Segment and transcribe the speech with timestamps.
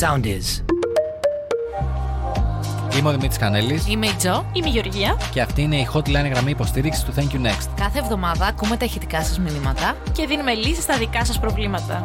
[0.00, 0.64] Sound is.
[2.98, 4.50] Είμαι ο Δημήτρης Κανέλης Είμαι η Τζο.
[4.52, 7.68] Είμαι η Γεωργία και αυτή είναι η hotline γραμμή υποστήριξης του Thank you Next.
[7.76, 9.96] Κάθε εβδομάδα ακούμε τα ηχητικά σας μηνύματα.
[10.12, 12.02] και δίνουμε λύσεις στα δικά σας προβλήματα.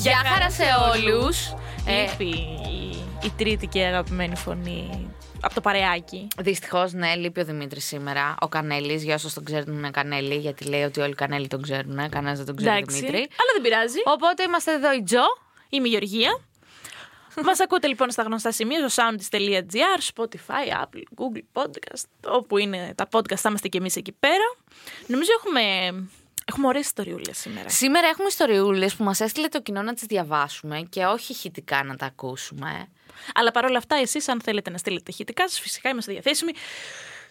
[0.00, 0.62] Γεια χαρά σε
[0.94, 1.46] όλους.
[1.86, 5.06] Ε, Λείπει η, η τρίτη και αγαπημένη φωνή
[5.40, 6.28] από το παρεάκι.
[6.38, 8.34] Δυστυχώς, ναι, λείπει ο Δημήτρης σήμερα.
[8.40, 11.62] Ο Κανέλης, για όσους τον ξέρουν, είναι Κανέλη, γιατί λέει ότι όλοι οι Κανέλη τον
[11.62, 12.08] ξέρουν.
[12.08, 13.18] Κανένας δεν τον ξέρει Εντάξει, Δημήτρη.
[13.18, 13.98] αλλά δεν πειράζει.
[14.04, 15.22] Οπότε είμαστε εδώ η Τζο.
[15.74, 16.40] Είμαι η Γεωργία.
[17.44, 23.08] Μας ακούτε λοιπόν στα γνωστά σημεία στο soundis.gr, Spotify, Apple, Google Podcast, όπου είναι τα
[23.12, 24.56] podcast θα είμαστε και εμείς εκεί πέρα.
[25.06, 25.60] Νομίζω έχουμε,
[26.44, 27.68] έχουμε ωραίες ιστοριούλες σήμερα.
[27.68, 31.96] Σήμερα έχουμε ιστοριούλες που μας έστειλε το κοινό να τις διαβάσουμε και όχι ηχητικά να
[31.96, 32.88] τα ακούσουμε.
[33.34, 36.52] Αλλά παρόλα αυτά, εσείς αν θέλετε να στείλετε ηχητικά σας, φυσικά είμαστε διαθέσιμοι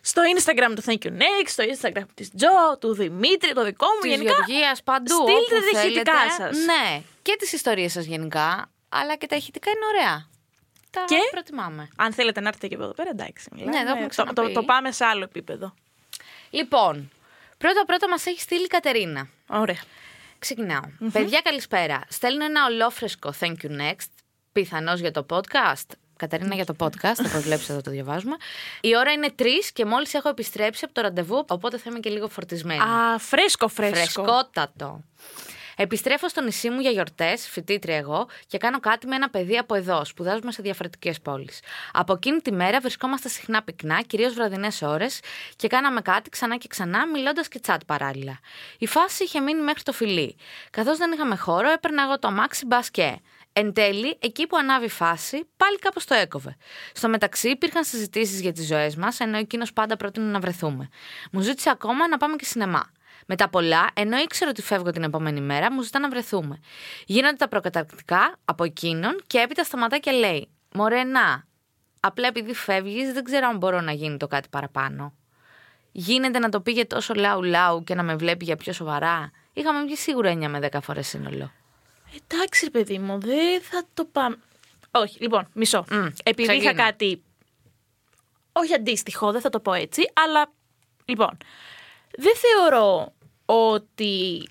[0.06, 4.00] στο Instagram του Thank You Next, στο Instagram της Τζο, του Δημήτρη, το δικό μου.
[4.02, 5.14] Της γενικά, Γεωργίας παντού.
[5.14, 6.36] στείλτε όπου τα ηχητικά θέλετε.
[6.56, 6.66] σας.
[6.66, 10.28] Ναι, και τις ιστορίες σας γενικά, αλλά και τα ηχητικά είναι ωραία.
[10.90, 11.90] Τα Και; προτιμάμε.
[11.96, 13.50] αν θέλετε να έρθετε και από εδώ πέρα, εντάξει.
[13.52, 13.72] μιλάμε.
[13.78, 14.54] Ναι, το έχουμε το, το, ξαναπεί.
[14.54, 15.74] το πάμε σε άλλο επίπεδο.
[16.50, 17.12] Λοιπόν,
[17.58, 19.28] πρώτα-πρώτα μας έχει στείλει η Κατερίνα.
[19.48, 19.82] Ωραία.
[20.40, 20.82] Ξεκινάω.
[21.12, 22.02] Παιδιά, καλησπέρα.
[22.10, 24.10] Στέλνω ένα ολόφρεσκο thank you next,
[24.52, 25.88] πιθανώς για το podcast.
[26.18, 28.36] Κατερίνα για το podcast, θα προβλέψεις εδώ το διαβάζουμε.
[28.82, 32.10] Η ώρα είναι τρεις και μόλις έχω επιστρέψει από το ραντεβού, οπότε θα είμαι και
[32.10, 32.82] λίγο φορτισμένη.
[32.82, 33.96] Α, φρέσκο, φρέσκο.
[33.98, 35.04] Φρεσκότατο.
[35.78, 39.76] Επιστρέφω στο νησί μου για γιορτές, φοιτήτρια εγώ, και κάνω κάτι με ένα παιδί από
[39.76, 40.06] εδώ.
[40.06, 41.60] Σπουδάζουμε σε διαφορετικές πόλεις.
[41.94, 45.20] Από εκείνη τη μέρα βρισκόμαστε συχνά πυκνά, κυρίως βραδινές ώρες,
[45.56, 48.40] και κάναμε κάτι ξανά και ξανά, μιλώντας και τσάτ παράλληλα.
[48.78, 50.36] Η φάση είχε μείνει μέχρι το φιλί.
[50.70, 53.20] Καθώς δεν είχαμε χώρο, έπαιρνα εγώ το αμάξι μπα και.
[53.56, 56.56] Εν τέλει, εκεί που ανάβει η φάση, πάλι κάπως το έκοβε.
[56.94, 60.90] Στο μεταξύ, υπήρχαν συζητήσεις για τις ζωές μας, ενώ εκείνος πάντα πρότεινε να βρεθούμε.
[61.32, 62.92] Μου ζήτησε ακόμα να πάμε και σινεμά.
[63.26, 66.60] Μετά πολλά, ενώ ήξερα ότι φεύγω την επόμενη μέρα, μου ζητά να βρεθούμε.
[67.06, 71.46] Γίνονται τα προκαταρκτικά από εκείνον και έπειτα σταματά και λέει: Μωρέ, να,
[72.00, 75.14] απλά επειδή φεύγεις, δεν ξέρω αν μπορώ να γίνει το κάτι παραπάνω.
[75.92, 79.32] Γίνεται να το πήγε τόσο λαου λαου και να με βλέπει για πιο σοβαρά.
[79.54, 81.52] Είχαμε βγει σίγουρα 9 με 10 φορές σύνολο.
[82.16, 84.36] Εντάξει, ρε παιδί μου, δεν θα το πάμε.
[84.92, 85.84] Όχι, λοιπόν, μισό.
[85.92, 86.84] Μμ, Επειδή είχα ξεκίνα.
[86.84, 87.24] κάτι.
[88.52, 90.52] Όχι αντίστοιχο, δεν θα το πω έτσι, αλλά.
[91.06, 91.38] Λοιπόν,
[92.18, 93.14] δεν θεωρώ
[93.46, 94.48] ότι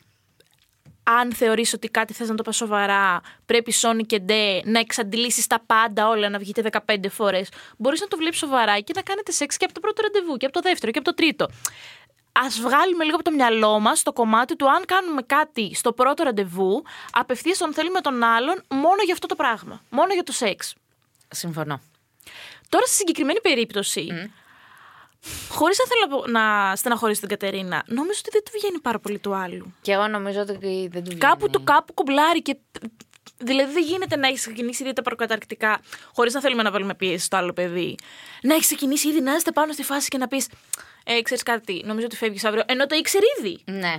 [1.03, 5.47] αν θεωρείς ότι κάτι θες να το πας σοβαρά, πρέπει Sony και ντε να εξαντλήσεις
[5.47, 7.49] τα πάντα όλα, να βγείτε 15 φορές.
[7.79, 10.47] Μπορείς να το βλέπεις σοβαρά και να κάνετε σεξ και από το πρώτο ραντεβού και
[10.47, 11.49] από το δεύτερο και από το τρίτο.
[12.33, 16.23] Ας βγάλουμε λίγο από το μυαλό μας το κομμάτι του αν κάνουμε κάτι στο πρώτο
[16.23, 16.83] ραντεβού,
[17.13, 19.83] απευθείας τον θέλουμε τον άλλον μόνο για αυτό το πράγμα.
[19.91, 20.75] Μόνο για το σεξ.
[21.29, 21.81] Συμφωνώ.
[22.69, 24.31] Τώρα στη συγκεκριμένη περίπτωση,
[25.49, 28.99] χωρίς να θέλω να πω- να στεναχωρήσω την Κατερίνα, νομίζω ότι δεν του βγαίνει πάρα
[28.99, 29.75] πολύ του άλλου.
[29.81, 30.53] Και εγώ νομίζω ότι
[30.93, 31.21] δεν του βγαίνει.
[31.21, 32.57] Κάπου το κάπου κουμπλάρει και.
[33.39, 35.81] Δηλαδή δεν γίνεται να έχεις ξεκινήσει ήδη τα προκαταρκτικά,
[36.15, 37.97] χωρίς να θέλουμε να βάλουμε πίεση στο άλλο παιδί.
[38.43, 40.49] Να έχεις ξεκινήσει ήδη να είστε πάνω στη φάση και να πεις:
[41.05, 42.63] Ε, ξέρεις κάτι, νομίζω ότι φεύγεις αύριο.
[42.67, 43.59] Ενώ το ήξερε ήδη.
[43.65, 43.95] Ναι.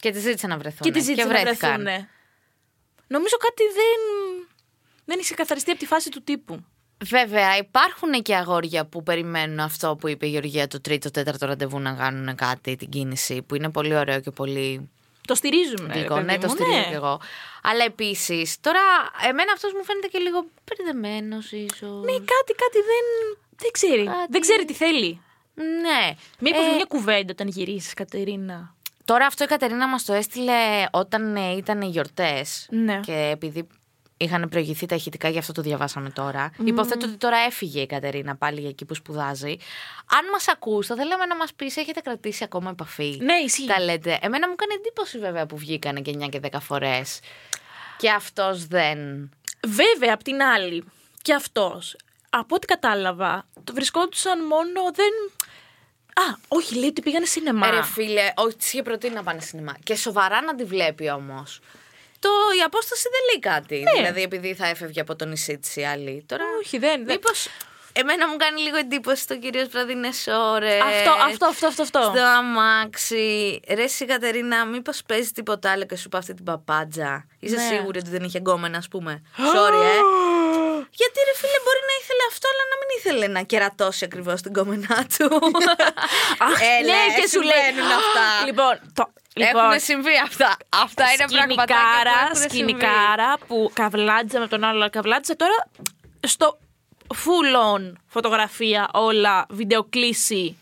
[0.00, 0.80] Και τη ζήτησε να βρεθούν.
[0.80, 1.80] Και τη ζήτησε να βρέθηκαν.
[1.82, 2.08] βρεθούν.
[3.06, 4.00] Νομίζω κάτι δεν.
[5.04, 6.64] Δεν έχει καθαριστεί από τη φάση του τύπου.
[7.04, 11.80] Βέβαια, υπάρχουν και αγόρια που περιμένουν αυτό που είπε η Γεωργία το τρίτο, τέταρτο ραντεβού
[11.80, 14.90] να κάνουν κάτι, την κίνηση, που είναι πολύ ωραίο και πολύ
[15.26, 15.94] Το στηρίζουμε.
[15.94, 16.14] γλυκό.
[16.14, 16.86] παιδί Ναι, το μου, στηρίζω ναι.
[16.88, 17.20] κι εγώ.
[17.62, 18.80] Αλλά επίσης, τώρα,
[19.28, 22.04] εμένα αυτός μου φαίνεται και λίγο μπερδεμένος, ίσως.
[22.04, 23.06] Ναι, κάτι, κάτι δεν.
[23.56, 24.04] Δεν ξέρει.
[24.04, 25.20] Κάτι- Δεν ξέρει τι θέλει.
[25.56, 26.14] Ναι.
[26.38, 28.74] Μήπως Ε, μια κουβέντα όταν γυρίσεις, Κατερίνα;
[29.04, 33.00] Τώρα αυτό η Κατερίνα μας το έστειλε όταν ε, ήταν οι γιορτές Ναι.
[33.00, 33.66] και επειδή
[34.16, 36.50] είχαν προηγηθεί τα ηχητικά, γι' αυτό το διαβάσαμε τώρα.
[36.64, 39.56] Υποθέτω ότι τώρα έφυγε η Κατερίνα πάλι για εκεί που σπουδάζει.
[40.10, 43.66] Αν μας ακούς, θα θέλαμε να μας πεις, έχετε κρατήσει ακόμα επαφή; Ναι, ισχύει.
[43.66, 44.18] Τα λέτε.
[44.22, 47.20] Εμένα μου κάνει εντύπωση βέβαια που βγήκανε και 9 και 10 φορές.
[47.98, 48.98] Και αυτός δεν...
[49.66, 50.84] Βέβαια, απ' την άλλη,
[51.22, 51.96] και αυτός,
[52.30, 55.12] από ό,τι κατάλαβα, το βρισκόντουσαν μόνο δεν.
[56.18, 57.66] Α, όχι, λέει ότι πήγανε σινεμά.
[57.66, 59.76] Ε, Ρε φίλε, όχι, της είχε προτείνει να πάνε σινεμά.
[59.82, 61.60] Και σοβαρά να τη βλέπει όμως.
[62.18, 62.28] Το,
[62.58, 63.84] η απόσταση δεν λέει κάτι.
[63.96, 66.24] Δηλαδή, επειδή θα έφευγε από το νησί τη η άλλη.
[66.28, 66.44] Τώρα.
[66.62, 67.04] Όχι, δεν.
[67.04, 67.14] δεν.
[67.14, 67.48] Μήπως.
[67.98, 70.78] Εμένα μου κάνει λίγο εντύπωση το κυρίως βραδινές ώρε.
[70.80, 71.82] Αυτό, αυτό, αυτό, αυτό.
[71.82, 72.00] αυτό.
[72.02, 73.60] Στο αμάξι.
[73.68, 77.26] Ρε, εσύ Κατερίνα, μήπως παίζει τίποτα άλλο και σου είπε αυτή την παπάντζα.
[77.38, 77.66] Είσαι Ναι.
[77.70, 79.12] σίγουρη ότι δεν είχε γκόμενα, ας πούμε.
[79.54, 79.98] Sorry, ε.
[81.00, 84.52] Γιατί ρε φίλε, μπορεί να ήθελε αυτό, αλλά να μην ήθελε να κερατώσει ακριβώς την
[84.52, 85.28] κόμενά του.
[86.46, 87.52] Αχ, Έλα, ναι, και σου λέει.
[87.66, 88.44] συμβαίνουν αυτά.
[88.46, 90.56] Λοιπόν, το, λοιπόν Έχουν συμβεί αυτά.
[90.68, 92.48] Αυτά είναι πραγματάκια που σκηνικάρα, έχουν συμβεί.
[92.54, 95.68] σκηνικάρα που καβλάτιζα με τον άλλο, αλλά καβλάτιζα τώρα
[96.26, 96.58] στο
[97.14, 100.56] full on φωτογραφία, όλα, βιντεοκλήση.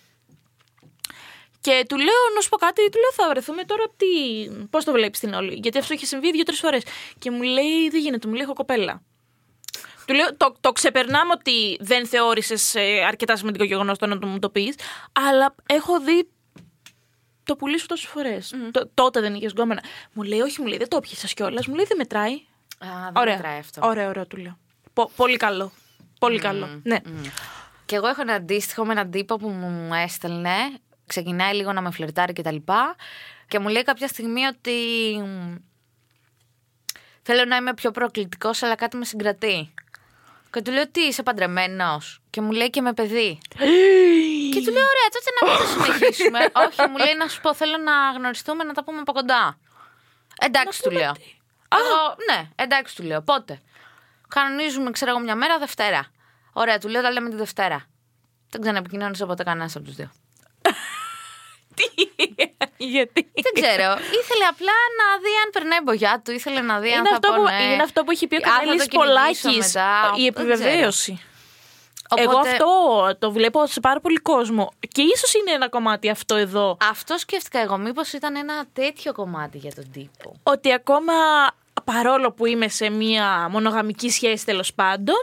[1.60, 4.06] Και του λέω, να σου πω κάτι, του λέω θα βρεθούμε τώρα τι...
[4.70, 6.82] Πώς το βλέπεις την όλη, γιατί αυτό είχε συμβεί δύο-τρεις φορές.
[7.18, 9.02] Και μου λέει, δεν γίνεται, μου λέει, έχω κοπέλα.
[10.06, 12.74] Του λέω, το, το ξεπερνάμε ότι δεν θεώρησες
[13.06, 14.74] αρκετά σημαντικό γεγονός το να το μου το πεις,
[15.12, 16.28] αλλά έχω δει
[17.44, 18.54] το πουλί σου τόσες φορές.
[18.94, 19.82] Τότε δεν είχες γκόμενα.
[20.12, 21.66] Μου λέει, Όχι, μου λέει, δεν το πιάσα κιόλας.
[21.66, 22.32] Μου λέει, Δεν μετράει.
[22.78, 23.34] Α, δεν Ωραία.
[23.34, 23.86] μετράει αυτό.
[23.86, 24.58] Ωραία, ωραία, του λέω.
[24.92, 25.72] Πο- πολύ καλό.
[26.18, 26.80] Πολύ καλό.
[26.82, 26.96] Ναι.
[27.84, 30.54] Και εγώ έχω ένα αντίστοιχο με έναν τύπο που μου έστελνε.
[31.06, 32.96] Ξεκινάει λίγο να με φλερτάρει και τα λοιπά.
[33.48, 34.72] Και μου λέει κάποια στιγμή ότι
[35.24, 35.54] μ,
[37.22, 39.74] θέλω να είμαι πιο προκλητικός αλλά κάτι με συγκρατεί.
[40.54, 43.38] Και του λέω τι είσαι παντρεμένος; Και μου λέει και με παιδί.
[44.52, 46.38] και του λέω ωραία τότε να μην το συνεχίσουμε.
[46.66, 49.58] Όχι μου λέει να σου πω θέλω να γνωριστούμε να τα πούμε από κοντά.
[50.40, 51.12] Εντάξει του λέω.
[51.68, 53.22] Εγώ, ναι, εντάξει του λέω.
[53.22, 53.60] Πότε;
[54.28, 56.06] Κανονίζουμε, ξέρω εγώ, μια μέρα Δευτέρα.
[56.52, 57.86] Ωραία, του λέω τα λέμε τη Δευτέρα.
[58.50, 60.10] Δεν ξαναεπικοινώνησα ποτέ κανένας από τους δύο.
[62.76, 63.90] Γιατί; Δεν ξέρω.
[64.20, 67.14] Ήθελε απλά να δει αν περνάει η μπογιά του, ήθελε να δει αν Είναι θα
[67.14, 67.62] αυτό, πω που, ναι.
[67.72, 69.74] είναι αυτό που έχει πει ο Α, θα το Κανέλης κυνηγήσω Πολάκης.
[69.74, 70.12] μετά.
[70.16, 71.12] Η Δεν επιβεβαίωση.
[71.12, 71.28] ξέρω.
[72.16, 72.68] Εγώ Οπότε, αυτό
[73.18, 74.72] το βλέπω σε πάρα πολύ κόσμο.
[74.88, 76.76] Και ίσως είναι ένα κομμάτι αυτό εδώ.
[76.90, 77.76] Αυτό σκέφτηκα εγώ.
[77.76, 80.36] Μήπως ήταν ένα τέτοιο κομμάτι για τον τύπο.
[80.42, 81.12] Ότι ακόμα
[81.84, 85.16] παρόλο που είμαι σε μια μονογαμική σχέση τέλος πάντων.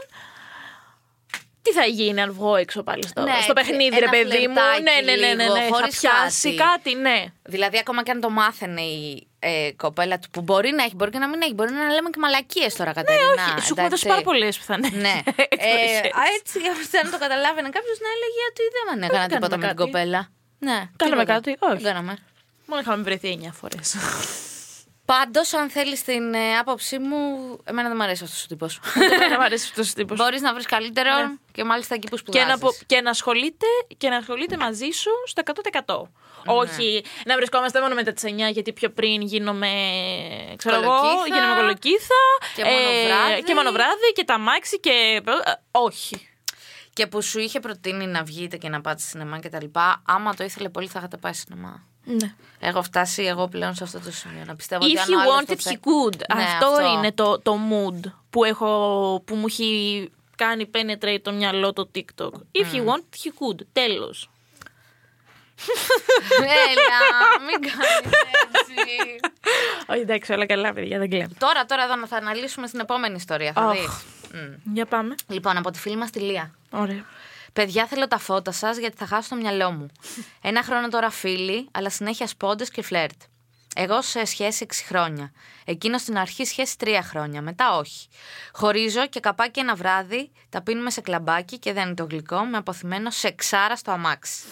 [1.62, 4.54] Τι θα γίνει αν βγω έξω πάλι στο, Ναι, στο παιχνίδι, ρε ένα παιδί μου;
[4.54, 5.60] φλερτάκι Ναι, ναι, ναι, ναι, λίγο, ναι.
[5.60, 6.70] Θα χωρίς πιάσει κάτι.
[6.70, 7.24] κάτι, ναι.
[7.42, 11.10] Δηλαδή, ακόμα και αν το μάθαινε η ε, κοπέλα του, που μπορεί να έχει, μπορεί
[11.10, 13.34] και να μην έχει, μπορεί να λέμε και μαλακίες τώρα, Κατερίνα.
[13.34, 14.88] Ναι, όχι, σου έχω δώσει πάρα πολλές πιθανέ.
[14.88, 15.16] Ναι.
[15.68, 16.58] ε, α, έτσι,
[17.02, 19.82] αν το καταλάβαινε κάποιος να έλεγε ότι δεν με έκανα κάναμε τίποτα με την κάτι.
[19.82, 20.28] κοπέλα.
[20.58, 20.78] Ναι.
[20.96, 21.24] Κάναμε τίποτα.
[21.24, 21.82] κάτι, όχι.
[21.82, 22.16] Δεν κάναμε.
[22.66, 23.96] Μόνο είχαμε βρεθεί 9 φορές.
[25.14, 27.16] Πάντως, αν θέλεις την ε, άποψή μου,
[27.64, 28.80] εμένα δεν μου αρέσει αυτός ο τύπος.
[29.18, 30.16] Δεν μου αρέσει αυτός ο τύπος.
[30.18, 31.34] Μπορείς να βρεις καλύτερο Ναι.
[31.52, 32.48] και μάλιστα εκεί που και σπουδάζεις.
[32.48, 33.66] να, πο- και, να ασχολείται,
[33.96, 36.02] και να ασχολείται μαζί σου στο 100%.
[36.46, 39.68] Όχι να βρισκόμαστε μόνο μετά τις 9 γιατί πιο πριν γίνομαι.
[40.56, 41.34] Ξέρω εγώ, Κολοκύθα.
[41.36, 42.20] γίνομαι κολοκύθα.
[42.56, 43.42] Και μόνο βράδυ.
[43.42, 45.20] και μόνο βράδυ και τα μάξι και.
[45.26, 45.30] ε,
[45.70, 46.28] όχι.
[46.92, 50.02] Και που σου είχε προτείνει να βγείτε και να πάτε σινεμά και τα λοιπά.
[50.06, 51.90] Άμα το ήθελε πολύ, θα είχατε πάει σινεμά.
[52.04, 52.34] Ναι.
[52.60, 54.44] Έχω φτάσει εγώ πλέον σε αυτό το σημείο.
[54.46, 56.36] Να πιστεύω ότι If αν ο he άλλος wanted, το he θε- could.
[56.36, 61.72] Ναι, αυτό, είναι το, το mood που, έχω, που μου έχει κάνει penetrate το μυαλό
[61.72, 62.30] το TikTok.
[62.32, 63.60] If he wanted, he could.
[63.72, 64.30] Τέλος.
[66.40, 66.98] Έλα,
[67.46, 68.16] μην κάνεις
[68.52, 69.20] έτσι.
[69.86, 71.26] Όχι, εντάξει, όλα καλά, παιδιά, δεν κλαίω.
[71.38, 73.52] τώρα, τώρα εδώ να θα αναλύσουμε στην επόμενη ιστορία.
[73.52, 73.72] Θα Αχ.
[73.78, 74.04] δεις.
[74.32, 74.72] Μμ.
[74.74, 75.14] Για πάμε.
[75.28, 76.50] Λοιπόν, από τη φίλη μας τη Λία.
[76.70, 77.04] Ωραία.
[77.52, 79.86] Παιδιά, θέλω τα φώτα σας γιατί θα χάσω το μυαλό μου.
[80.42, 83.20] Ένα χρόνο τώρα φίλοι, αλλά συνέχεια σπόντες και φλερτ.
[83.74, 85.32] Εγώ σε σχέση 6 χρόνια.
[85.64, 87.42] Εκείνο στην αρχή σχέση 3 χρόνια.
[87.42, 88.08] Μετά όχι.
[88.52, 92.56] Χωρίζω και καπάκι ένα βράδυ τα πίνουμε σε κλαμπάκι και δεν είναι το γλυκό με
[92.56, 94.42] αποθυμένο σε ξάρα στο αμάξι.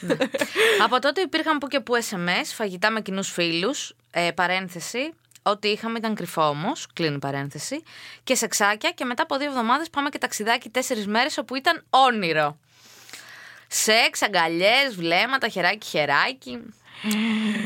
[0.00, 0.16] Ναι.
[0.84, 5.12] Από τότε υπήρχαν που και που SMS, φαγητά με κοινούς φίλους, ε, παρένθεση.
[5.42, 7.82] Ό,τι είχαμε ήταν κρυφό όμως, κλείνει παρένθεση.
[8.24, 12.58] Και σεξάκια και μετά από δύο εβδομάδες πάμε και ταξιδάκι τέσσερις μέρες όπου ήταν όνειρο.
[13.68, 16.58] Σεξ, αγκαλιές, βλέμματα, χεράκι, χεράκι.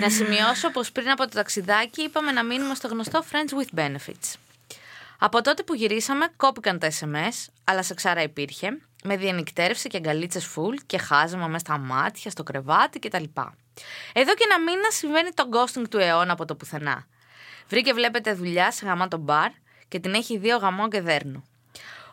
[0.01, 4.35] να σημειώσω πως πριν από το ταξιδάκι είπαμε να μείνουμε στο γνωστό Friends with Benefits.
[5.19, 10.75] Από τότε που γυρίσαμε, κόπηκαν τα SMS, αλλά σεξάρα υπήρχε, με διενυκτέρευση και αγκαλίτσες full
[10.87, 13.25] και χάζεμα μέσα στα μάτια, στο κρεβάτι κτλ.
[14.13, 17.07] Εδώ και ένα μήνα συμβαίνει το ghosting του αιώνα από το πουθενά.
[17.69, 19.51] Βρήκε, βλέπετε, δουλειά σε γαμάτο μπαρ
[19.89, 21.45] και την έχει δύο γαμό και δέρνο.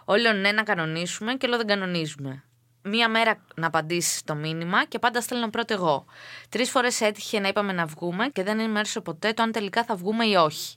[0.05, 2.43] Όλο ναι να κανονίσουμε και όλο δεν κανονίζουμε.
[2.81, 6.05] Μία μέρα να απαντήσεις το μήνυμα και πάντα στέλνω πρώτο εγώ.
[6.50, 9.95] Τρεις φορές έτυχε να είπαμε να βγούμε και δεν ενημέρωσε ποτέ το αν τελικά θα
[9.95, 10.75] βγούμε ή όχι.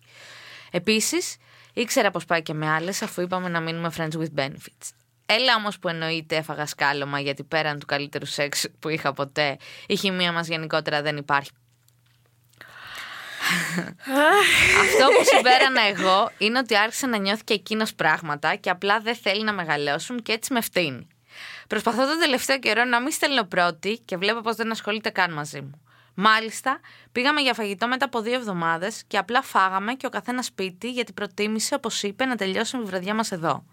[0.71, 1.37] Επίσης,
[1.73, 4.91] ήξερα πως πάει και με άλλες αφού είπαμε να μείνουμε friends with benefits.
[5.27, 9.57] Έλα όμως που εννοείται έφαγα σκάλωμα γιατί πέραν του καλύτερου σεξ που είχα ποτέ,
[9.87, 11.51] η χημεία μας γενικότερα δεν υπάρχει.
[14.83, 19.15] Αυτό που συμπέρανα εγώ είναι ότι άρχισε να νιώθει και εκείνος πράγματα και απλά δεν
[19.15, 21.09] θέλει να μεγαλώσουν και έτσι με φτύνει.
[21.67, 25.61] Προσπαθώ το τελευταίο καιρό να μην στέλνω πρώτη και βλέπω πως δεν ασχολείται καν μαζί
[25.61, 25.81] μου.
[26.19, 26.81] Μάλιστα,
[27.13, 31.13] πήγαμε για φαγητό μετά από δύο εβδομάδες και απλά φάγαμε και ο καθένας σπίτι γιατί
[31.13, 33.65] προτίμησε, όπως είπε, να τελειώσουμε τη βραδιά μας εδώ.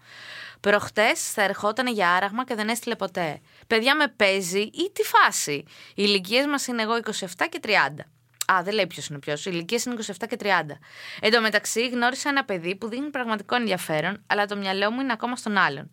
[0.60, 3.40] Προχτές θα ερχόταν για άραγμα και δεν έστειλε ποτέ.
[3.66, 5.52] Παιδιά με παίζει ή τι φάση.
[5.52, 5.64] Οι
[5.94, 7.70] ηλικίες μας είναι εγώ 27 και 30.
[8.52, 9.46] Α, δεν λέει ποιος είναι ποιος.
[9.46, 10.46] Οι ηλικίε είναι 27 και 30.
[11.20, 15.12] Εν τω μεταξύ, γνώρισα ένα παιδί που δίνει πραγματικό ενδιαφέρον, αλλά το μυαλό μου είναι
[15.12, 15.90] ακόμα στον άλλον.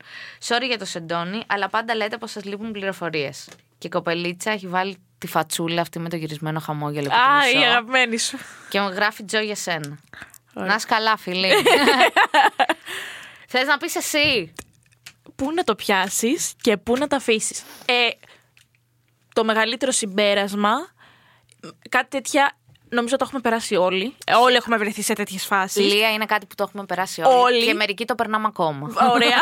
[0.48, 3.50] Sorry για το σεντόνι, αλλά πάντα λέτε πως σας λείπουν πληροφορίες.
[3.78, 7.10] Και η κοπελίτσα έχει βάλει τη φατσούλα αυτή με το γυρισμένο χαμόγελο.
[7.10, 7.60] που τη Α, μισώ.
[7.60, 8.38] η αγαπημένη σου.
[8.70, 10.00] Και μου γράφει Τζο για σένα.
[10.54, 11.52] Να είσαι καλά, φίλη.
[13.48, 14.54] Θες να πεις εσύ;
[15.36, 17.60] Πού να το πιάσεις και πού να το αφήσεις.
[17.86, 17.94] Ε,
[19.34, 20.72] το μεγαλύτερο συμπέρασμα,
[21.90, 22.58] κάτι τέτοια
[22.90, 24.16] νομίζω το έχουμε περάσει όλοι.
[24.26, 25.94] Ε, Όλοι έχουμε βρεθεί σε τέτοιες φάσεις.
[25.94, 27.36] Λία είναι κάτι που το έχουμε περάσει όλοι.
[27.56, 27.66] Όλοι.
[27.66, 28.90] Και μερικοί το περνάμε ακόμα.
[29.12, 29.38] Ωραία.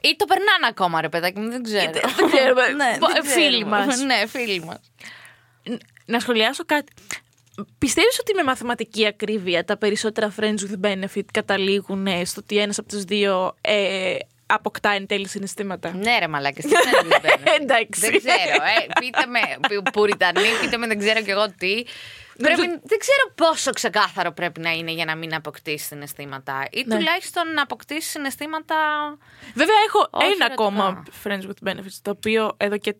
[0.00, 1.90] Ή το περνάνε ακόμα, ρε παιδάκι μου, δεν ξέρω.
[2.16, 2.68] δεν ξέρουμε.
[2.68, 3.84] ναι, Μπο- δεν φίλοι ξέρουμε.
[3.86, 3.98] μας.
[4.00, 4.80] ναι, φίλοι μας.
[6.04, 6.92] να σχολιάσω κάτι.
[7.78, 12.78] Πιστεύεις ότι με μαθηματική ακρίβεια τα περισσότερα friends with benefit καταλήγουν ε, στο ότι ένας
[12.78, 15.94] από τους δύο ε, αποκτά εν τέλει συναισθήματα.
[15.94, 17.60] Ναι, ρε μαλάκες, τι friends with benefit.
[17.60, 18.00] Εντάξει.
[18.00, 18.86] Δεν ξέρω, ε.
[19.00, 21.84] Πείτε με, που- πουριτανή, πείτε με δεν ξέρω κι εγώ τι.
[22.38, 26.66] Πρέπει, δεν ξέρω πόσο ξεκάθαρο πρέπει να είναι για να μην αποκτήσεις συναισθήματα.
[26.70, 26.96] Ή Ναι.
[26.96, 28.74] τουλάχιστον να αποκτήσεις συναισθήματα.
[29.54, 31.02] Βέβαια έχω Όχι, ένα ρε, ακόμα τώρα.
[31.24, 32.94] friends with benefits, το οποίο εδώ και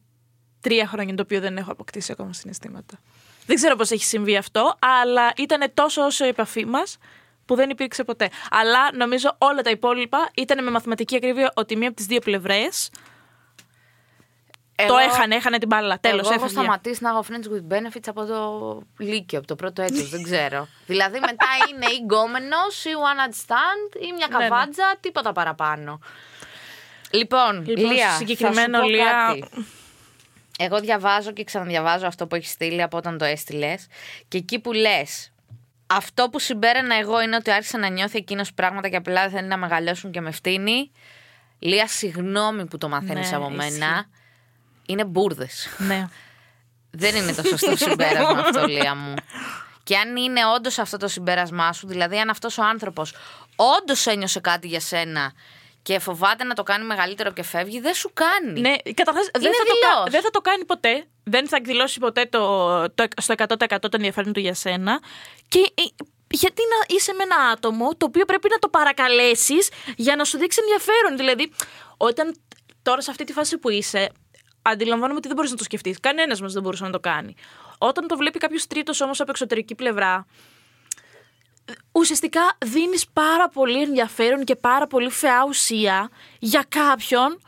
[0.61, 2.99] τρία χρόνια το οποίο δεν έχω αποκτήσει ακόμα συναισθήματα.
[3.47, 6.99] Δεν ξέρω πώς έχει συμβεί αυτό, αλλά ήταν τόσο όσο η επαφή μας
[7.47, 8.29] που δεν υπήρξε ποτέ.
[8.51, 12.91] Αλλά νομίζω όλα τα υπόλοιπα ήταν με μαθηματική ακρίβεια ότι μία από τις δύο πλευρές
[14.87, 15.99] το έχανε, έχανε την μπάλα.
[16.01, 16.61] Τέλος, Εγώ έχω έφευγε.
[16.61, 20.69] σταματήσει να έχω friends with benefits από το Λύκειο, από το πρώτο έτος, δεν ξέρω.
[20.87, 24.49] δηλαδή μετά είναι ή γκόμενος ή one night stand ή μια Ναι, ναι.
[24.49, 25.99] καβάτζα, τίποτα παραπάνω.
[27.11, 29.45] Λοιπόν, Λοιπόν, Λία, στο συγκεκριμένο, θα σου πω Λία- κάτι.
[30.59, 33.87] Εγώ διαβάζω και ξαναδιαβάζω αυτό που έχεις στείλει από όταν το έστειλες.
[34.29, 35.31] Και εκεί που λες,
[35.87, 39.49] αυτό που συμπέρανα εγώ είναι ότι άρχισε να νιώθει εκείνος πράγματα και απλά δεν θέλει
[39.49, 40.91] να μεγαλώσουν και με φτύνει.
[41.59, 43.79] Λία, συγγνώμη που το μαθαίνεις Ναι, από ισχύει.
[43.79, 44.07] μένα.
[44.87, 45.69] Είναι μπουρδες.
[45.79, 46.09] Ναι.
[46.91, 49.15] Δεν είναι το σωστό συμπέρασμα αυτό, Λία μου.
[49.83, 53.15] Και αν είναι όντως αυτό το συμπέρασμά σου, δηλαδή αν αυτός ο άνθρωπος
[53.57, 55.33] όντως ένιωσε κάτι για σένα
[55.85, 58.61] και φοβάται να το κάνει μεγαλύτερο και φεύγει, δεν σου κάνει.
[58.61, 60.11] Ναι, καταρχάς δεν, Είναι θα το, κα- δηλώς.
[60.11, 61.05] δεν θα το κάνει ποτέ.
[61.25, 62.41] Δεν θα εκδηλώσει ποτέ το,
[62.95, 65.01] το, στο 100% το ενδιαφέρον του για σένα.
[65.49, 65.83] Και ε,
[66.31, 70.39] γιατί να είσαι με ένα άτομο το οποίο πρέπει να το παρακαλέσεις για να σου
[70.39, 71.17] δείξει ενδιαφέρον.
[71.17, 71.53] Δηλαδή,
[71.97, 72.37] όταν
[72.83, 74.09] τώρα σε αυτή τη φάση που είσαι,
[74.63, 76.01] αντιλαμβάνομαι ότι δεν μπορείς να το σκεφτείς.
[76.01, 77.35] Κανένας μας δεν μπορούσε να το κάνει.
[77.79, 80.27] Όταν το βλέπει κάποιος τρίτος όμως από εξωτερική πλευρά,
[81.93, 87.41] ουσιαστικά δίνεις πάρα πολύ ενδιαφέρον και πάρα πολύ φαιά ουσία για κάποιον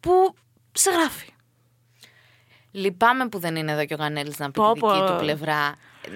[0.00, 0.34] που
[0.72, 1.32] σε γράφει.
[2.72, 5.06] Λυπάμαι που δεν είναι εδώ και ο Γανέλης να πει Πω, τη δική πω.
[5.06, 5.74] του πλευρά.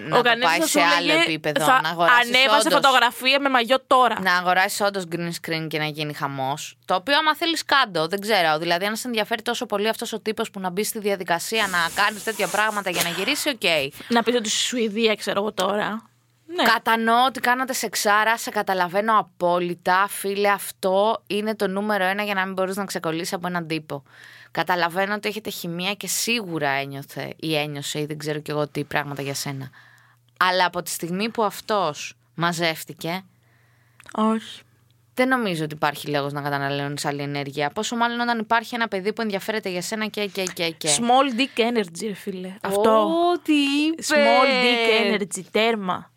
[0.08, 1.64] Να το Γανέλης πάει θα σε σου άλλο έλεγε, επίπεδο.
[1.64, 4.20] θα να αγοράσει ανέβασε φωτογραφία με μαγιό τώρα.
[4.20, 6.78] Να αγοράσει όντως green screen και να γίνει χαμός.
[6.84, 8.06] Το οποίο, άμα θέλεις, κάντο.
[8.06, 8.58] Δεν ξέρω.
[8.58, 12.02] Δηλαδή, αν σε ενδιαφέρει τόσο πολύ αυτός ο τύπος που να μπει στη διαδικασία να
[12.02, 13.62] κάνεις τέτοια πράγματα για να γυρίσει, οκ.
[14.08, 16.10] Να πείτε ότι στη Σουηδία, ξέρω εγώ τώρα.
[16.56, 16.64] Ναι.
[16.64, 20.06] Κατανοώ ότι κάνατε σεξάρα, σε καταλαβαίνω απόλυτα.
[20.08, 24.02] Φίλε, αυτό είναι το νούμερο ένα για να μην μπορείς να ξεκολλήσεις από έναν τύπο.
[24.50, 28.84] Καταλαβαίνω ότι έχετε χημεία και σίγουρα ένιωθε ή ένιωσε ή δεν ξέρω κι εγώ τι
[28.84, 29.70] πράγματα για σένα.
[30.36, 33.24] Αλλά από τη στιγμή που αυτός μαζεύτηκε,
[34.12, 34.62] Όχι.
[35.14, 37.70] δεν νομίζω ότι υπάρχει λόγος να καταναλώνεις άλλη ενέργεια.
[37.70, 40.88] Πόσο μάλλον όταν υπάρχει ένα παιδί που ενδιαφέρεται για σένα και και και και.
[40.98, 42.54] Small dick energy, ρε φίλε.
[42.60, 42.90] Αυτό.
[42.90, 44.02] Ω, τι είπε.
[44.06, 46.10] Small dick energy, τέρμα.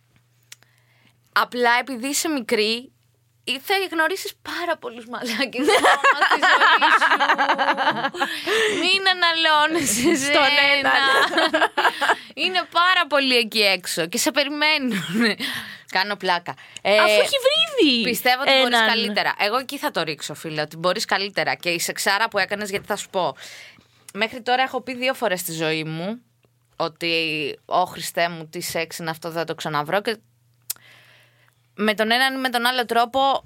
[1.40, 2.90] Απλά επειδή είσαι μικρή,
[3.44, 7.12] ή θα γνωρίσεις πάρα πολλούς μαλάκες ακόμα στη ζωή σου.
[8.80, 10.44] Μην αναλώνεσαι Στον
[10.76, 10.90] ένα.
[10.92, 11.72] έναν.
[12.34, 14.94] Είναι πάρα πολύ εκεί έξω και σε περιμένουν.
[15.92, 16.54] Κάνω πλάκα.
[16.82, 18.04] Ε, Αφού έχει βρει ήδη.
[18.04, 18.88] Πιστεύω ότι μπορείς έναν.
[18.88, 19.34] καλύτερα.
[19.40, 21.56] Εγώ εκεί θα το ρίξω, φίλε, ότι μπορείς καλύτερα.
[21.56, 23.36] Και η σεξάρα που έκανες, γιατί θα σου πω.
[24.14, 26.22] Μέχρι τώρα έχω πει δύο φορές στη ζωή μου
[26.76, 27.14] ότι,
[27.66, 30.02] Ω Χριστέ μου, τι σεξ είναι αυτό, δεν θα το ξαναβρω.
[30.02, 30.18] Και
[31.76, 33.44] με τον έναν ή με τον άλλο τρόπο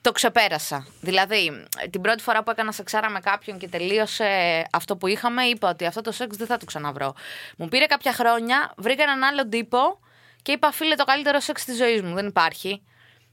[0.00, 0.86] το ξεπέρασα.
[1.00, 5.68] Δηλαδή, την πρώτη φορά που έκανα σεξάρα με κάποιον και τελείωσε αυτό που είχαμε, είπα
[5.68, 7.14] ότι αυτό το σεξ δεν θα το ξαναβρω.
[7.56, 9.98] Μου πήρε κάποια χρόνια, βρήκα έναν άλλον τύπο
[10.42, 12.14] και είπα, φίλε, το καλύτερο σεξ της ζωής μου.
[12.14, 12.82] Δεν υπάρχει.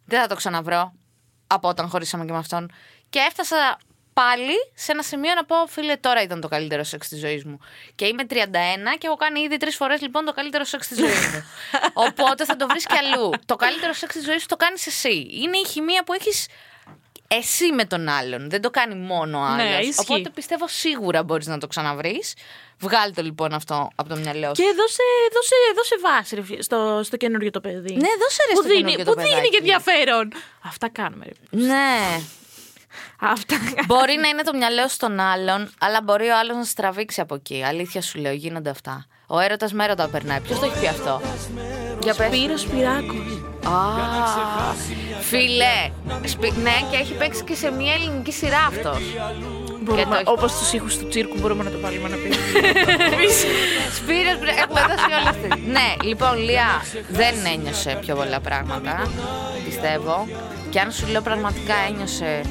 [0.05, 0.93] Δεν θα το ξαναβρω
[1.47, 2.71] από όταν χωρίσαμε και με αυτόν.
[3.09, 3.77] Και έφτασα
[4.19, 7.59] πάλι σε ένα σημείο να πω, φίλε, τώρα ήταν το καλύτερο σεξ της ζωής μου.
[7.95, 8.33] Και είμαι 31
[8.97, 11.43] και έχω κάνει ήδη τρεις φορές λοιπόν το καλύτερο σεξ της ζωής μου.
[12.07, 13.31] Οπότε θα το βρεις κι αλλού.
[13.45, 15.27] Το καλύτερο σεξ της ζωής σου το κάνεις εσύ.
[15.31, 16.47] Είναι η χημεία που έχεις
[17.27, 18.49] εσύ με τον άλλον.
[18.49, 19.57] Δεν το κάνει μόνο ο άλλος.
[19.57, 20.05] Ναι, ισχύει.
[20.11, 22.33] Οπότε πιστεύω σίγουρα μπορείς να το ξαναβρεις.
[22.79, 24.61] Βγάλει το λοιπόν αυτό από το μυαλό σου.
[24.61, 27.93] Και δώσε, δώσε, δώσε βάση ρε, φίλε, στο, στο καινούριο το παιδί.
[27.93, 29.49] Ναι, δώσε ρε που στο δίνει, καινούργιο το που δίνει παιδάκι.
[29.49, 30.33] και ενδιαφέρον.
[30.63, 31.25] Αυτά κάνουμε.
[31.25, 31.33] Ρε.
[31.49, 32.21] Ναι.
[33.19, 37.21] Αυτά μπορεί να είναι το μυαλό στον άλλον, αλλά μπορεί ο άλλος να σε τραβήξει
[37.21, 37.63] από εκεί.
[37.67, 39.05] Αλήθεια σου λέω, γίνονται αυτά.
[39.27, 40.39] Ο έρωτας με έρωτα περνάει.
[40.39, 41.21] Ποιος το έχει πει αυτό;
[42.03, 42.27] Για πες.
[42.27, 43.41] Σπύρος Σπυράκος.
[43.63, 44.73] Α,
[45.21, 45.91] φίλε.
[46.25, 48.99] σπι- Ναι, και έχει παίξει και σε μια ελληνική σειρά αυτός.
[49.95, 52.29] Μπορούμε, το έχει- όπως τους ήχους του τσίρκου μπορούμε να το βάλουμε να πει.
[53.95, 55.47] Σπύρος, έχουμε δώσει όλα αυτή.
[55.67, 56.67] ναι, λοιπόν, Λία
[57.09, 59.11] δεν ένιωσε πιο πολλά πράγματα.
[59.65, 60.27] Πιστεύω.
[60.69, 62.41] Και αν σου λέω πραγματικά ένιωσε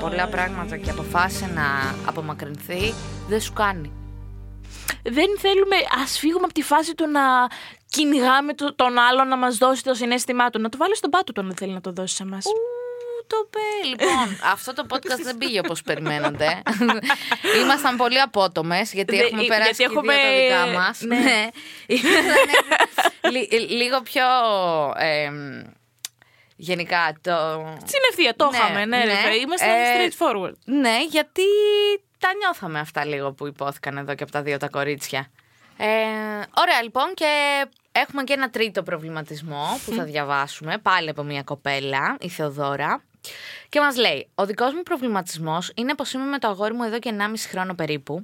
[0.00, 2.94] πολλά πράγματα και αποφάσισε να απομακρυνθεί,
[3.28, 3.92] δεν σου κάνει.
[5.02, 7.20] Δεν θέλουμε, ας φύγουμε από τη φάση του να
[7.90, 10.60] κυνηγάμε το- τον άλλον να μας δώσει το συνέστημά του.
[10.60, 12.44] Να το βάλει στον πάτο του αν δεν θέλει να το δώσει σε εμάς.
[13.32, 13.88] Ου, το πέ.
[13.88, 16.62] Λοιπόν, αυτό το podcast δεν πήγε όπως περιμένατε.
[17.62, 21.00] Ήμασταν πολύ απότομες γιατί Δε- έχουμε ε, περάσει γιατί και έχουμε- δύο τα δικά μας.
[21.00, 21.48] ναι.
[23.68, 24.22] λίγο πιο.
[24.96, 25.62] εμ,
[26.56, 27.32] γενικά το.
[27.86, 28.84] Στην ευθεία, το Ναι, είχαμε.
[28.84, 29.20] Ναι, ρε, ναι.
[29.24, 30.52] παιδί, Είμαστε Ε, straightforward.
[30.64, 31.42] Ναι, γιατί
[32.18, 35.30] τα νιώθαμε αυτά λίγο που υπόθηκαν εδώ και από τα δύο τα κορίτσια.
[35.76, 35.86] Ε,
[36.56, 37.26] ωραία λοιπόν και
[37.92, 43.02] έχουμε και ένα τρίτο προβληματισμό που θα διαβάσουμε πάλι από μια κοπέλα, η Θεοδώρα.
[43.68, 46.98] Και μας λέει, ο δικός μου προβληματισμός είναι πως είμαι με το αγόρι μου εδώ
[46.98, 48.22] και 1,5 χρόνο περίπου.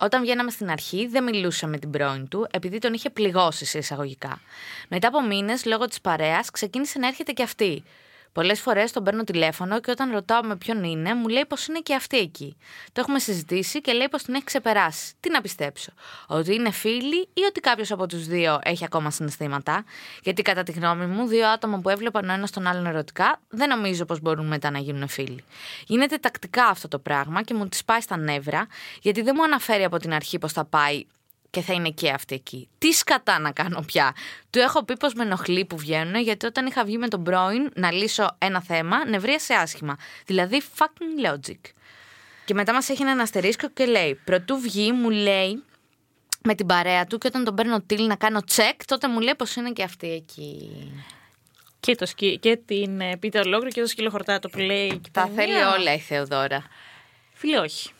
[0.00, 3.78] Όταν βγαίναμε στην αρχή δεν μιλούσα με την πρώην του επειδή τον είχε πληγώσει σε
[3.78, 4.40] εισαγωγικά.
[4.88, 7.82] Μετά από μήνες λόγω της παρέας ξεκίνησε να έρχεται και αυτή.
[8.32, 11.78] Πολλές φορές τον παίρνω τηλέφωνο και όταν ρωτάω με ποιον είναι, μου λέει πως είναι
[11.78, 12.56] και αυτή εκεί.
[12.92, 15.14] Το έχουμε συζητήσει και λέει πως την έχει ξεπεράσει.
[15.20, 15.92] Τι να πιστέψω,
[16.26, 19.84] Ότι είναι φίλοι ή ότι κάποιος από τους δύο έχει ακόμα συναισθήματα;
[20.22, 23.68] Γιατί κατά τη γνώμη μου, δύο άτομα που έβλεπαν ο ένας τον άλλον ερωτικά, δεν
[23.68, 25.44] νομίζω πως μπορούν μετά να γίνουν φίλοι.
[25.86, 28.66] Γίνεται τακτικά αυτό το πράγμα και μου τη πάει στα νεύρα,
[29.02, 31.04] γιατί δεν μου αναφέρει από την αρχή πώ θα πάει
[31.50, 32.68] και θα είναι και αυτή εκεί.
[32.78, 34.14] Τι σκατά να κάνω πια.
[34.50, 37.70] Του έχω πει πως με ενοχλεί που βγαίνουν, γιατί όταν είχα βγει με τον πρώην
[37.74, 39.96] να λύσω ένα θέμα, νευρίασε άσχημα.
[40.26, 41.60] Δηλαδή, fucking logic.
[42.44, 45.62] Και μετά μας έχει έναν αστερίσκο και λέει: Πρωτού βγει, μου λέει
[46.42, 49.34] με την παρέα του και όταν τον παίρνω τίλ να κάνω check, τότε μου λέει
[49.34, 50.70] πως είναι και αυτή εκεί.
[51.80, 52.38] Και, το σκι...
[52.38, 54.86] και την ε, Πίτερ Λόγκρ και το σκυλοχορτάτο που λέει.
[54.86, 55.34] εκεί Τα πέρα.
[55.34, 55.74] θέλει Μια.
[55.78, 56.64] όλα η Θεοδώρα.
[57.32, 57.90] Φίλε, όχι.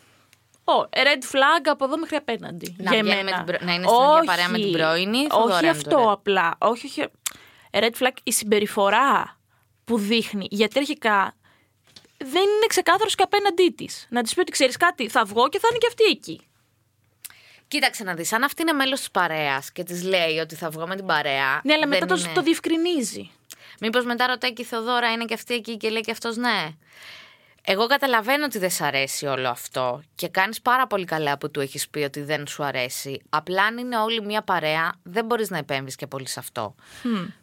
[0.77, 2.75] Ω, red flag από εδώ μέχρι απέναντι.
[2.77, 3.37] Να για βγαίνει μένα.
[3.37, 4.73] με την προ- να είναι στην ίδια παρέα με την Όχι.
[4.77, 6.13] πρώην ή Θοδωρά Όχι είναι το αυτό red?
[6.13, 6.55] απλά.
[6.59, 7.05] Όχι, όχι.
[7.71, 9.37] Red flag η συμπεριφορά
[9.85, 10.47] που δείχνει.
[10.49, 11.35] Γιατί αρχικά
[12.17, 14.07] δεν είναι ξεκάθαρος και απέναντί της.
[14.09, 16.41] Να της πει ότι ξέρεις κάτι, θα βγω και θα είναι και αυτή εκεί.
[17.67, 20.87] Κοίταξε να δεις, αν αυτή είναι μέλος της παρέας και της λέει ότι θα βγω
[20.87, 21.61] με την παρέα.
[21.63, 22.33] Ναι, αλλά μετά δεν το, είναι...
[22.33, 23.31] το διευκρινίζει.
[23.79, 26.69] Μήπως μετά ρωτάει και η Θεοδώρα, είναι και αυτή εκεί και λέει και αυτός ναι.
[27.63, 31.59] Εγώ καταλαβαίνω ότι δεν σ' αρέσει όλο αυτό και κάνεις πάρα πολύ καλά που του
[31.59, 33.21] έχεις πει ότι δεν σου αρέσει.
[33.29, 36.75] Απλά αν είναι όλη μια παρέα, δεν μπορείς να επέμβεις και πολύ σε αυτό.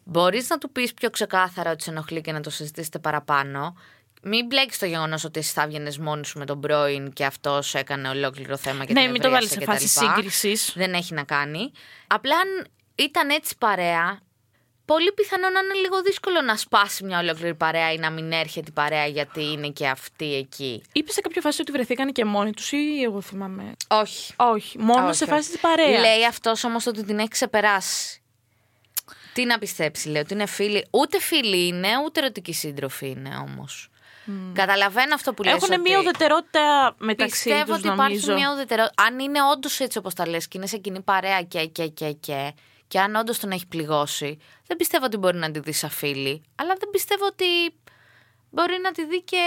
[0.04, 3.76] Μπορείς να του πεις πιο ξεκάθαρα ότι σε ενοχλεί και να το συζητήσετε παραπάνω.
[4.22, 7.74] Μην μπλέκεις το γεγονός ότι εσύ θα έβγαινες μόνη σου με τον πρώην και αυτός
[7.74, 10.14] έκανε ολόκληρο θέμα και Ναι, την μην το βάλεις ευρίασε σε και τα φάση λοιπά.
[10.14, 10.72] σύγκρισης.
[10.76, 11.72] Δεν έχει να κάνει.
[12.06, 14.20] Απλά αν ήταν έτσι παρέα,
[14.86, 18.66] πολύ πιθανό να είναι λίγο δύσκολο να σπάσει μια ολόκληρη παρέα ή να μην έρχεται
[18.68, 20.82] η παρέα γιατί είναι και αυτή εκεί.
[20.92, 23.72] Είπε σε κάποια φάση ότι βρεθήκαν και μόνοι τους ή εγώ θυμάμαι.
[23.88, 24.32] Όχι.
[24.36, 25.32] Όχι, μόνο Όχι, σε όχι.
[25.32, 26.00] φάση της παρέας.
[26.00, 28.20] Λέει αυτός όμως ότι την έχει ξεπεράσει.
[29.32, 30.86] Τι να πιστέψει, λέει, ότι είναι φίλοι.
[30.90, 33.90] Ούτε φίλοι είναι, ούτε ερωτικοί σύντροφοι είναι όμως.
[34.52, 38.34] Καταλαβαίνω αυτό που λες Έχουν ότι μια ουδετερότητα μεταξύ Πιστεύω τους, ότι υπάρχει νομίζω.
[38.34, 39.02] μια ουδετερότητα.
[39.06, 42.12] Αν είναι όντως έτσι όπως τα λες και είναι σε κοινή παρέα και, και, και,
[42.12, 42.52] και,
[42.88, 46.42] και αν όντως τον έχει πληγώσει, δεν πιστεύω ότι μπορεί να τη δει σαν φίλη.
[46.54, 47.44] Αλλά δεν πιστεύω ότι
[48.50, 49.42] μπορεί να τη δει και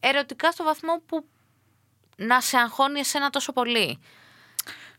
[0.00, 1.24] ερωτικά στο βαθμό που
[2.16, 4.00] να σε αγχώνει εσένα τόσο πολύ.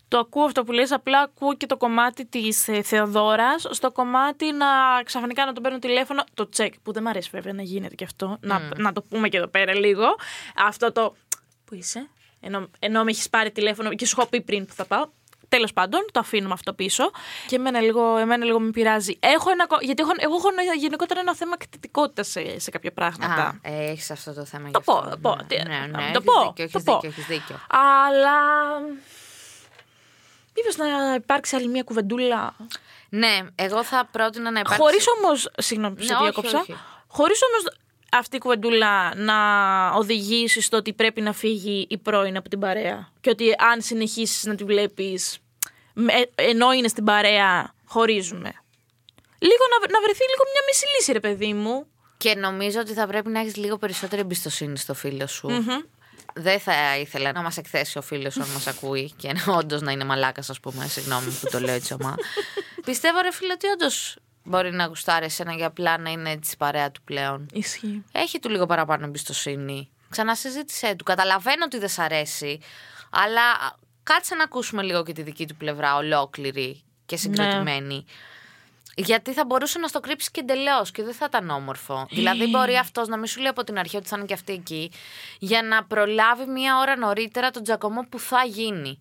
[0.08, 4.52] Το ακούω αυτό που λες, απλά ακούω και το κομμάτι της ε, Θεοδόρας στο κομμάτι
[4.52, 4.66] να
[5.04, 8.04] ξαφνικά να τον παίρνω τηλέφωνο, το check, που δεν μου αρέσει βέβαια να γίνεται και
[8.04, 10.06] αυτό, να, να το πούμε και εδώ πέρα λίγο.
[10.56, 11.16] Αυτό το,
[11.66, 14.86] πού είσαι, ενώ, ενώ με έχεις πάρει τηλέφωνο και σου έχω πει πριν που θα
[14.86, 15.06] πάω.
[15.50, 17.12] Τέλος πάντων, το αφήνουμε αυτό πίσω.
[17.48, 19.18] Και εμένα λίγο, εμένα λίγο με πειράζει.
[19.20, 20.48] Έχω ένα, κο- γιατί έχω, εγώ έχω
[20.80, 23.42] γενικότερα ένα θέμα κτητικότητας σε, σε κάποια πράγματα.
[23.44, 24.64] Α, ε, έχεις αυτό το θέμα.
[24.72, 25.02] Το γι' αυτό.
[25.04, 25.36] πω, το πω.
[25.36, 26.94] Ναι, Τι- ναι, να ναι, μην το έχεις πω, Δίκιο, το έχεις πω.
[26.94, 27.60] δίκιο, έχεις δίκιο.
[27.70, 28.36] Αλλά.
[30.56, 32.56] Μήπως να υπάρξει άλλη μια κουβεντούλα;
[33.10, 34.82] Ναι, εγώ θα πρότεινα να υπάρξει.
[34.82, 35.36] Χωρίς όμω.
[35.58, 36.60] Συγγνώμη που σε Ναι, όχι, διάκοψα.
[36.60, 36.76] όχι.
[37.08, 37.76] Χωρίς όμως
[38.12, 39.36] αυτή η κουβεντούλα να
[39.90, 43.12] οδηγήσει στο ότι πρέπει να φύγει η πρώην από την παρέα.
[43.22, 45.40] Και ότι αν συνεχίσεις να τη βλέπεις
[46.36, 48.54] ενώ είναι στην παρέα, χωρίζουμε.
[49.40, 51.88] Λίγο να, να βρεθεί λίγο μια μισή λύση, ρε παιδί μου.
[52.18, 55.50] Και νομίζω ότι θα πρέπει να έχεις λίγο περισσότερη εμπιστοσύνη στο φίλο σου.
[56.34, 60.04] Δεν θα ήθελα να μας εκθέσει ο φίλος αν μας ακούει και όντως να είναι
[60.04, 60.88] μαλάκας, ας πούμε.
[60.88, 62.16] Συγγνώμη που το λέω έτσι ομά.
[62.86, 64.18] Πιστεύω, ρε φίλε, ότι όντως
[64.48, 67.48] μπορεί να γουστάρει εσένα για απλά να είναι έτσι παρέα του πλέον.
[67.54, 68.04] Ισχύει.
[68.12, 69.90] Έχει του λίγο παραπάνω εμπιστοσύνη.
[70.10, 71.04] Ξανασυζήτησέ του.
[71.04, 72.60] Καταλαβαίνω ότι δεν σ' αρέσει,
[73.10, 73.42] αλλά
[74.04, 78.06] κάτσε να ακούσουμε λίγο και τη δική του πλευρά ολόκληρη και συγκροτημένη.
[78.96, 82.08] Γιατί θα μπορούσε να στο κρύψει και εντελώς και δεν θα ήταν όμορφο.
[82.10, 84.54] δηλαδή, μπορεί αυτός να μην σου λέει από την αρχή ότι θα είναι και αυτή
[84.54, 84.92] εκεί,
[85.40, 89.00] για να προλάβει μία ώρα νωρίτερα τον τζακωμό που θα γίνει.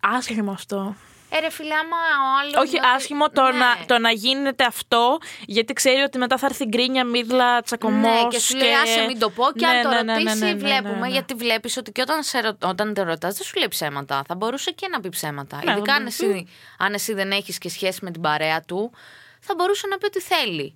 [0.00, 0.96] Άσχημο αυτό.
[1.34, 2.60] Ε, ρε φίλε, άμα ο άλλο.
[2.60, 7.04] Όχι άσχημο το, να, το να γίνεται αυτό, γιατί ξέρει ότι μετά θα έρθει γκρίνια,
[7.04, 8.22] μίδλα, τσακωμός.
[8.22, 9.44] Ναι, και σου λέει, άσε μην το πω.
[9.52, 10.94] Και Ναι, αν το ναι, ναι, ρωτήσει, ναι, ναι, ναι, βλέπουμε.
[10.94, 11.08] ναι, ναι.
[11.08, 14.22] Γιατί βλέπεις ότι και όταν, σε, ρω- όταν το ρωτάς, δεν σου λέει ψέματα.
[14.26, 15.60] Θα μπορούσε και να πει ψέματα.
[15.64, 18.92] Ναι, Ειδικά θα αν εσύ, αν εσύ δεν έχεις και σχέση με την παρέα του,
[19.40, 20.74] θα μπορούσε να πει ότι θέλει.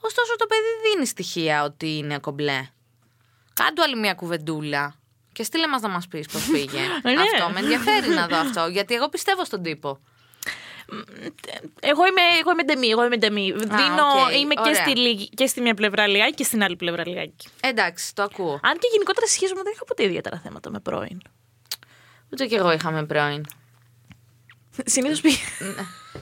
[0.00, 2.66] Ωστόσο, το παιδί δίνει στοιχεία ότι είναι κομπλέ.
[3.52, 4.94] Κάντου άλλη μια κουβεντούλα.
[5.34, 6.80] Και στείλε μας να μας πεις πώς πήγε.
[7.02, 7.12] Ναι.
[7.12, 8.66] Αυτό με ενδιαφέρει να δω αυτό.
[8.66, 9.98] Γιατί εγώ πιστεύω στον τύπο.
[11.80, 13.52] Εγώ είμαι, εγώ είμαι ντεμή, εγώ είμαι ντεμή.
[13.52, 14.74] Δίνω, οκ, είμαι και ωραία.
[14.74, 17.48] στη, λίγη- και στη μια πλευρά λιγάκι και στην άλλη πλευρά λιγάκι.
[17.60, 18.60] Εντάξει, το ακούω.
[18.62, 21.20] Αν και γενικότερα στη σχέση μου δεν είχα ποτέ ιδιαίτερα θέματα με πρώην.
[22.32, 23.46] Ούτε κι εγώ είχαμε πρώην.
[24.84, 25.36] Συνήθως πήγα.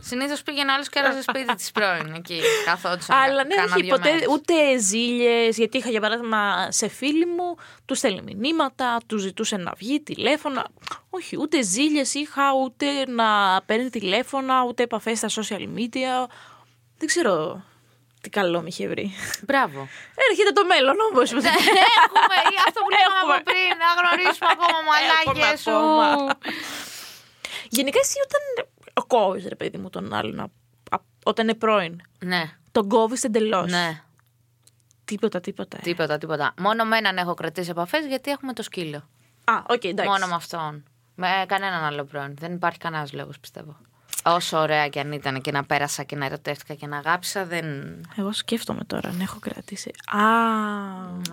[0.00, 2.40] Συνήθως πήγαινε άλλος και έραζε σπίτι της πρώην εκεί.
[2.64, 3.16] Καθόντουσαν.
[3.18, 4.26] Αλλά ναι, κάνα όχι δύο ποτέ μέρες.
[4.31, 5.57] ούτε ζήλιες.
[5.57, 10.66] Γιατί είχα για παράδειγμα σε φίλοι μου, του στέλνει μηνύματα, του ζητούσε να βγει τηλέφωνα.
[11.11, 16.26] Όχι, ούτε ζήλιες είχα, ούτε να παίρνει τηλέφωνα, ούτε επαφές στα social media.
[16.98, 17.62] Δεν ξέρω
[18.20, 19.14] τι καλό με είχε βρει.
[19.46, 19.88] Μπράβο.
[20.31, 21.33] Έρχεται το μέλλον όμως.
[21.33, 23.35] Έχουμε ή αυτό που λέγαμε Έχουμε.
[23.35, 25.70] από πριν, να γνωρίσουμε ακόμα μαλάκια σου.
[25.70, 26.38] ακόμα.
[27.68, 28.42] Γενικά εσύ όταν
[29.18, 30.51] κόβεις, ρε παιδί μου, τον άλλον, α-
[30.90, 33.70] α- όταν είναι πρώην, Ναι, τον κόβεις εντελώς.
[33.70, 34.03] ναι.
[35.05, 35.77] Τίποτα, τίποτα.
[35.77, 35.81] ε.
[35.83, 36.55] Τίποτα, τίποτα.
[36.59, 38.96] Μόνο με έναν έχω κρατήσει επαφές γιατί έχουμε το σκύλο.
[39.44, 40.11] Α, οκ, εντάξει.
[40.11, 40.85] Μόνο με αυτόν.
[41.14, 42.35] Με κανέναν άλλο πρώην.
[42.38, 43.77] Δεν υπάρχει κανένας λόγος, πιστεύω.
[44.25, 47.64] Όσο ωραία και αν ήταν και να πέρασα και να ερωτεύτηκα και να αγάπησα, δεν.
[48.16, 49.90] Εγώ σκέφτομαι τώρα αν έχω κρατήσει.
[50.07, 50.22] Α.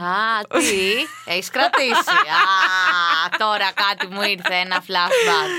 [0.06, 0.92] Α, τι,
[1.34, 2.10] έχεις κρατήσει.
[2.10, 5.50] Α, τώρα κάτι μου ήρθε, ένα flashback.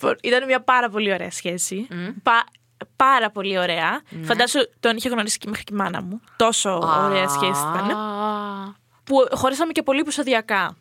[0.00, 1.86] Λοιπόν, ήταν μια πάρα πολύ ωραία σχέση.
[2.22, 2.46] Πα-
[2.96, 4.02] πάρα πολύ ωραία.
[4.22, 6.20] Φαντάσου τον είχε γνωρίσει και μέχρι και η μάνα μου.
[6.36, 6.70] Τόσο
[7.04, 7.90] ωραία σχέση ήταν.
[7.90, 10.76] Α, Που χωρίσαμε και πολύ επεισοδιακά.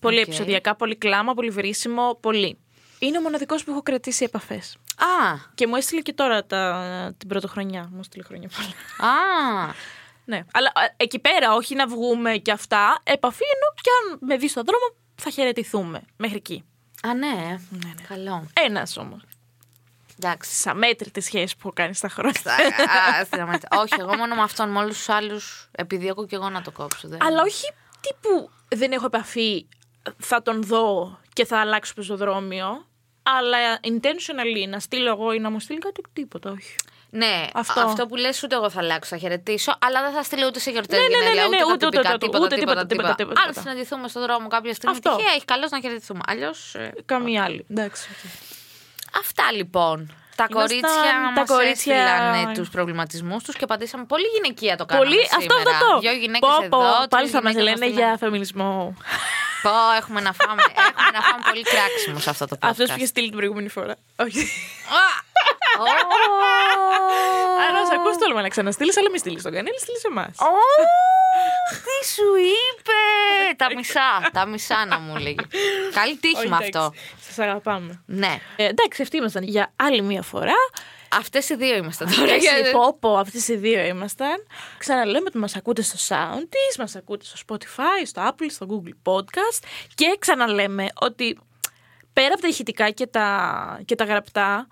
[0.00, 0.26] Πολύ Οκ.
[0.26, 2.58] επεισοδιακά, πολύ κλάμα, πολύ βρίσιμο, πολύ.
[2.98, 4.76] Είναι ο μοναδικός που έχω κρατήσει επαφές.
[4.96, 7.88] Α, Και μου έστειλε και τώρα τα, την πρωτοχρονιά.
[7.92, 9.10] Μου έστειλε χρόνια πολλά.
[9.12, 9.14] α,
[10.24, 10.40] ναι.
[10.52, 13.00] Αλλά ε, εκεί πέρα, όχι να βγούμε και αυτά.
[13.04, 16.02] Επαφή ενώ και αν με δεις στον δρόμο, θα χαιρετηθούμε.
[16.16, 16.64] Μέχρι εκεί.
[17.08, 17.58] Α, ναι.
[18.08, 18.46] Καλό.
[18.64, 19.20] Ένα όμω.
[20.18, 20.62] Εντάξει.
[20.62, 22.40] Τι αμέτρητε σχέσει που έχω κάνεις στα χρόνια.
[23.20, 23.68] Α, σταματά.
[23.70, 27.08] Όχι, εγώ μόνο με αυτόν, με όλους τους άλλους επιδιώκω και εγώ να το κόψω.
[27.08, 27.22] Δεν...
[27.22, 29.66] Αλλά όχι τύπου δεν έχω επαφή,
[30.18, 32.86] θα τον δω και θα αλλάξω πεζοδρόμιο.
[33.22, 36.74] Αλλά intentionally να στείλω εγώ ή να μου στείλει κάτι, τίποτα, όχι.
[37.16, 37.80] Ναι, Αυτό.
[37.80, 37.90] αυτό.
[37.90, 40.70] αυτό που λες ούτε εγώ θα αλλάξω, θα χαιρετήσω, αλλά δεν θα στείλω ούτε σε
[40.70, 42.86] γιορτέ Ναι, ναι, ναι, γενέθλια, ναι, ούτε, ούτε, ούτε, ούτε, τίποτα, ούτε, τίποτα, τίποτα, τίποτα,
[42.86, 43.60] τίποτα, τίποτα, Αν τίποτα.
[43.60, 45.16] συναντηθούμε στον δρόμο κάποια στιγμή, Αυτό.
[45.16, 46.20] τυχαία, έχει καλώς να χαιρετηθούμε.
[46.26, 46.76] Αλλιώς.
[47.06, 47.66] Καμία άλλη.
[47.70, 48.08] Εντάξει.
[49.20, 49.98] Αυτά λοιπόν.
[50.36, 54.84] Τα Ήμασταν κορίτσια τα μας κορίτσια- έστειλαν τους προβληματισμούς τους και απαντήσαμε πολύ γυναικεία το
[54.86, 55.36] κάναμε Πολύ, σήμερα.
[55.54, 55.98] αυτό αυτό το.
[56.00, 58.08] Δυο γυναίκες Πω, πω, εδώ, πάλι τρεις θα μας γυναίκες λένε στείλαν.
[58.08, 58.96] για φεμινισμό.
[59.62, 62.68] Πω, έχουμε να φάμε, έχουμε να φάμε πολύ κράξιμο σε αυτό το podcast.
[62.70, 63.94] Αυτός που είχε στείλει την προηγούμενη φορά.
[64.16, 64.40] Όχι.
[65.78, 65.84] Ω!
[67.68, 70.38] Άρα, σε ακούς τόλμα να ξαναστείλεις, αλλά μην στείλεις τον κανένα, στείλεις εμάς.
[70.38, 70.46] Ω,
[71.70, 72.92] Τι σου είπε!
[73.56, 75.36] Τα μισά, τα μισά να μου λέγει.
[75.94, 76.92] Καλή τύχη με αυτό.
[77.20, 78.02] Σας αγαπάμε.
[78.06, 78.40] Ναι.
[78.56, 80.54] Ε, εντάξει, αυτοί ήμασταν για άλλη μία φορά.
[81.10, 82.32] Αυτές οι δύο είμαστε τώρα.
[82.32, 84.46] Εσύ, γιατί- πω, πω, αυτές οι δύο ήμασταν.
[84.78, 89.64] Ξαναλέμε ότι μας ακούτε στο Soundis, μας ακούτε στο Spotify, στο Apple, στο Google Podcast
[89.94, 91.38] και ξαναλέμε ότι
[92.12, 94.66] πέρα από τα ηχητικά και τα, και τα γραπτά,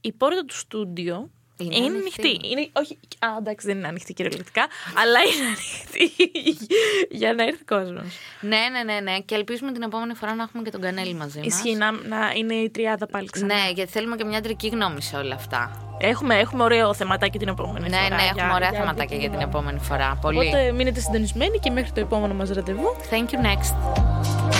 [0.00, 2.26] η πόρτα του στούντιο Είναι είναι, ανοιχτή.
[2.28, 2.48] ανοιχτή.
[2.48, 4.66] Είναι, όχι, α, εντάξει, δεν είναι ανοιχτή κυριολεκτικά,
[5.02, 6.30] αλλά είναι ανοιχτή
[7.20, 8.04] για να έρθει κόσμος.
[8.40, 9.18] Ναι, ναι, ναι, ναι.
[9.18, 11.46] Και ελπίζουμε την επόμενη φορά να έχουμε και τον Κανέλη μαζί μας.
[11.46, 13.54] Ισχύει να, να είναι η τριάδα πάλι ξανά.
[13.54, 15.84] Ναι, γιατί θέλουμε και μια αντρική γνώμη σε όλα αυτά.
[16.02, 18.08] Έχουμε, έχουμε ωραίο θεματάκι την επόμενη Ναι, φορά.
[18.08, 20.18] ναι, έχουμε για- ωραία για θεματάκια για την αντρική επόμενη φορά.
[20.20, 20.36] Πολύ.
[20.38, 22.96] Οπότε μείνετε συντονισμένοι και μέχρι το επόμενο μας ραντεβού.
[23.10, 24.59] Thank you next.